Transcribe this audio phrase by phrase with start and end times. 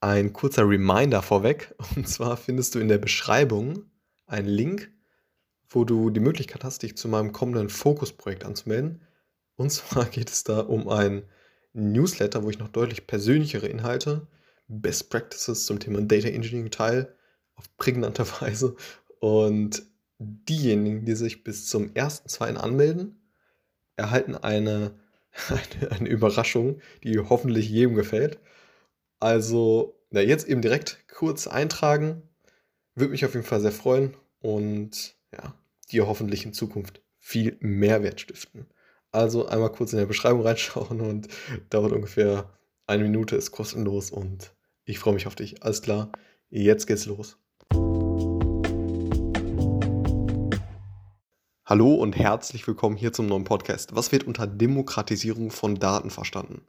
[0.00, 1.74] Ein kurzer Reminder vorweg.
[1.96, 3.84] Und zwar findest du in der Beschreibung
[4.26, 4.90] einen Link,
[5.68, 9.02] wo du die Möglichkeit hast, dich zu meinem kommenden Fokusprojekt anzumelden.
[9.56, 11.24] Und zwar geht es da um ein
[11.72, 14.26] Newsletter, wo ich noch deutlich persönlichere Inhalte,
[14.68, 17.14] Best Practices zum Thema Data Engineering teile,
[17.54, 18.76] auf prägnante Weise.
[19.20, 19.82] Und
[20.18, 22.56] diejenigen, die sich bis zum 1.2.
[22.56, 23.20] anmelden,
[23.96, 24.92] erhalten eine,
[25.48, 28.38] eine, eine Überraschung, die hoffentlich jedem gefällt.
[29.22, 32.22] Also, na, jetzt eben direkt kurz eintragen.
[32.94, 35.54] Würde mich auf jeden Fall sehr freuen und ja,
[35.92, 38.66] dir hoffentlich in Zukunft viel Mehrwert stiften.
[39.12, 41.28] Also einmal kurz in der Beschreibung reinschauen und
[41.68, 42.50] dauert ungefähr
[42.86, 44.54] eine Minute, ist kostenlos und
[44.86, 45.62] ich freue mich auf dich.
[45.62, 46.10] Alles klar,
[46.48, 47.36] jetzt geht's los.
[51.66, 53.94] Hallo und herzlich willkommen hier zum neuen Podcast.
[53.94, 56.62] Was wird unter Demokratisierung von Daten verstanden?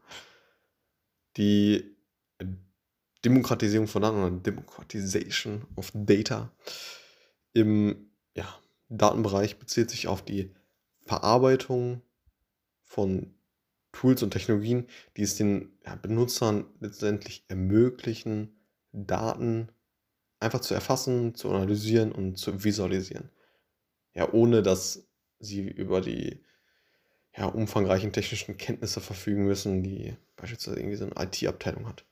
[1.37, 1.90] Die
[3.23, 6.51] Demokratisierung von Daten oder Democratization of Data
[7.53, 8.47] im ja,
[8.89, 10.53] Datenbereich bezieht sich auf die
[11.05, 12.01] Verarbeitung
[12.83, 13.33] von
[13.91, 18.55] Tools und Technologien, die es den ja, Benutzern letztendlich ermöglichen,
[18.93, 19.69] Daten
[20.39, 23.29] einfach zu erfassen, zu analysieren und zu visualisieren.
[24.13, 25.07] Ja, ohne dass
[25.39, 26.43] sie über die
[27.35, 32.05] ja, umfangreichen technischen Kenntnisse verfügen müssen, die beispielsweise irgendwie so eine IT-Abteilung hat.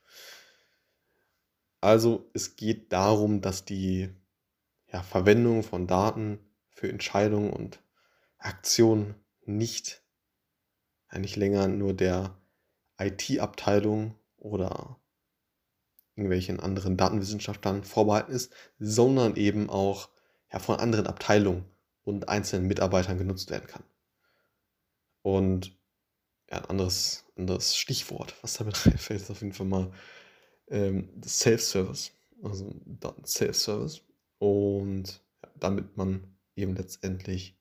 [1.80, 4.10] Also es geht darum, dass die
[4.92, 7.82] ja, Verwendung von Daten für Entscheidungen und
[8.38, 9.14] Aktionen
[9.44, 10.02] nicht,
[11.12, 12.38] nicht länger nur der
[12.98, 15.00] IT-Abteilung oder
[16.16, 20.10] irgendwelchen anderen Datenwissenschaftlern vorbehalten ist, sondern eben auch
[20.52, 21.64] ja, von anderen Abteilungen
[22.02, 23.84] und einzelnen Mitarbeitern genutzt werden kann.
[25.22, 25.78] Und
[26.50, 29.92] ja, ein anderes, anderes Stichwort, was damit reinfällt, ist auf jeden Fall mal
[30.70, 32.74] ähm, Self-Service, also
[33.24, 34.02] Self-Service.
[34.38, 35.22] Und
[35.58, 37.58] damit man eben letztendlich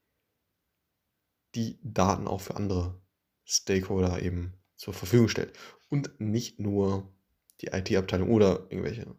[1.56, 3.01] die Daten auch für andere
[3.45, 5.57] Stakeholder eben zur Verfügung stellt.
[5.89, 7.11] Und nicht nur
[7.61, 9.16] die IT-Abteilung oder irgendwelche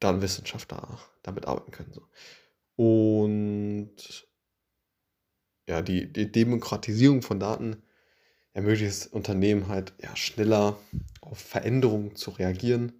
[0.00, 1.92] Datenwissenschaftler damit arbeiten können.
[1.92, 2.08] So.
[2.76, 4.26] Und
[5.68, 7.82] ja, die, die Demokratisierung von Daten
[8.52, 10.78] ermöglicht es Unternehmen halt ja, schneller
[11.26, 12.92] auf Veränderungen zu reagieren,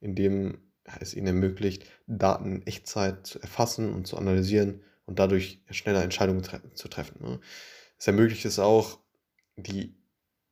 [0.00, 0.58] indem
[1.00, 6.42] es ihnen ermöglicht, Daten in Echtzeit zu erfassen und zu analysieren und dadurch schneller Entscheidungen
[6.42, 7.22] tre zu treffen.
[7.22, 7.40] Ne?
[7.98, 8.98] Es ermöglicht es auch,
[9.56, 9.94] die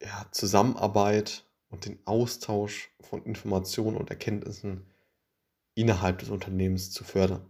[0.00, 4.86] ja, Zusammenarbeit und den Austausch von Informationen und Erkenntnissen
[5.74, 7.48] innerhalb des Unternehmens zu fördern.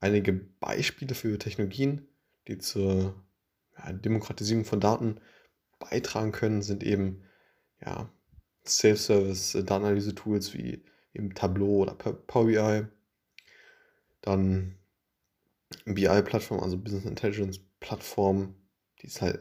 [0.00, 2.06] Einige Beispiele für Technologien,
[2.46, 3.14] die zur
[3.76, 5.20] ja, Demokratisierung von Daten
[5.78, 7.24] beitragen können, sind eben
[7.84, 8.08] ja,
[8.66, 10.82] Self-Service Datenanalyse-Tools wie
[11.14, 12.86] eben Tableau oder Power BI.
[14.20, 14.76] Dann
[15.84, 18.54] BI-Plattform, also Business Intelligence Plattform,
[19.00, 19.40] die es halt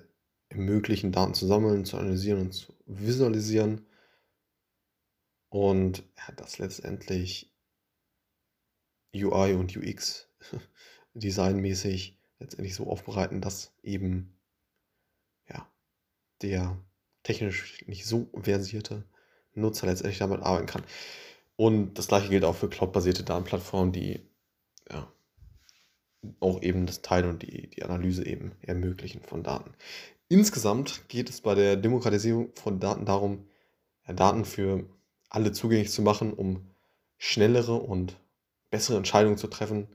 [0.49, 3.85] ermöglichen, Daten zu sammeln, zu analysieren und zu visualisieren.
[5.49, 7.53] Und ja, das letztendlich
[9.13, 10.29] UI und UX
[11.13, 14.37] designmäßig letztendlich so aufbereiten, dass eben
[15.49, 15.69] ja,
[16.41, 16.77] der
[17.27, 19.03] technisch nicht so versierte
[19.53, 20.83] Nutzer letztendlich damit arbeiten kann.
[21.57, 24.21] Und das gleiche gilt auch für cloudbasierte Datenplattformen, die
[24.89, 25.11] ja,
[26.39, 29.71] auch eben das Teilen und die, die Analyse eben ermöglichen von Daten.
[30.29, 33.45] Insgesamt geht es bei der Demokratisierung von Daten darum,
[34.07, 34.85] ja, Daten für
[35.29, 36.69] alle zugänglich zu machen, um
[37.17, 38.17] schnellere und
[38.69, 39.87] bessere Entscheidungen zu treffen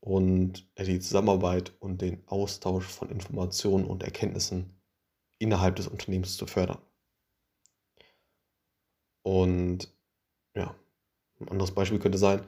[0.00, 4.77] und die Zusammenarbeit und den Austausch von Informationen und Erkenntnissen
[5.38, 6.78] innerhalb des Unternehmens zu fördern.
[9.22, 9.92] Und
[10.54, 10.74] ja,
[11.40, 12.44] ein anderes Beispiel könnte sein,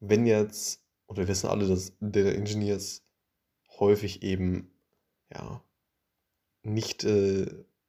[0.00, 3.02] wenn jetzt, und wir wissen alle, dass Data Engineers
[3.78, 4.70] häufig eben
[5.32, 5.62] ja
[6.62, 7.46] nicht, äh,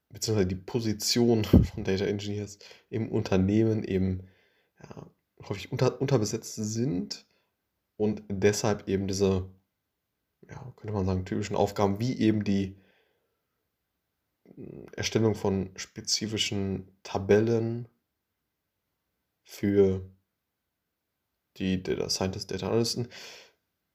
[0.10, 4.28] beziehungsweise die Position von Data Engineers im Unternehmen eben
[4.82, 5.10] ja,
[5.48, 7.26] häufig unter, unterbesetzt sind
[7.98, 9.50] und deshalb eben diese,
[10.48, 12.78] ja, könnte man sagen, typischen Aufgaben wie eben die
[14.96, 17.88] Erstellung von spezifischen Tabellen
[19.44, 20.10] für
[21.58, 23.08] die Data Scientists, Data Analysten,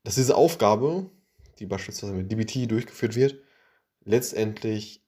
[0.02, 1.11] dass diese Aufgabe,
[1.58, 3.43] die beispielsweise mit DBT durchgeführt wird,
[4.05, 5.02] letztendlich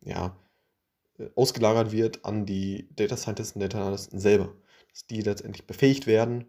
[0.00, 0.36] ja,
[1.34, 4.54] ausgelagert wird an die Data Scientists und Data Analysten selber.
[4.90, 6.46] Dass die letztendlich befähigt werden,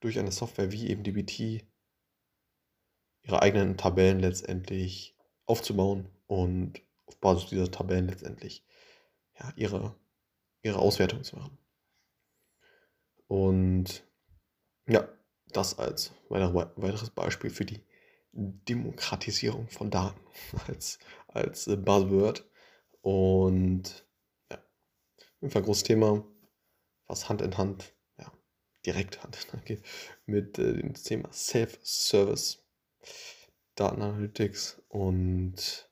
[0.00, 1.64] durch eine Software wie eben DBT
[3.22, 8.64] ihre eigenen Tabellen letztendlich aufzubauen und auf Basis dieser Tabellen letztendlich
[9.40, 9.96] ja, ihre
[10.62, 11.58] ihre Auswertung zu machen.
[13.26, 14.04] Und
[14.86, 15.08] ja,
[15.48, 17.84] das als weiteres Beispiel für die
[18.32, 20.20] Demokratisierung von Daten
[20.68, 20.98] als,
[21.28, 22.48] als äh, Buzzword.
[23.00, 24.06] Und
[24.50, 26.24] ja, auf jeden Fall großes Thema,
[27.06, 28.32] was Hand in Hand, ja,
[28.84, 29.82] direkt Hand in Hand geht
[30.26, 32.64] mit äh, dem Thema Self-Service,
[33.74, 35.87] Datenanalytics und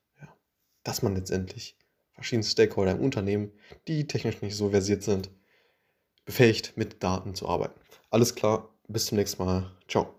[0.87, 1.77] dass man letztendlich
[2.13, 3.53] verschiedene Stakeholder im Unternehmen,
[3.89, 5.31] die technisch nicht so versiert sind,
[6.25, 7.79] befähigt, mit Daten zu arbeiten.
[8.11, 9.71] Alles klar, bis zum nächsten Mal.
[9.89, 10.15] Ciao.